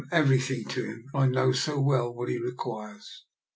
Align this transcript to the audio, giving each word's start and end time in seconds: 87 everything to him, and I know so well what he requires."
87 0.11 0.19
everything 0.19 0.65
to 0.69 0.83
him, 0.83 1.05
and 1.13 1.23
I 1.23 1.27
know 1.27 1.51
so 1.51 1.79
well 1.79 2.11
what 2.11 2.27
he 2.27 2.39
requires." 2.39 3.27